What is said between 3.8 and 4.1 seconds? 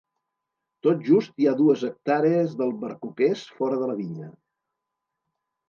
de la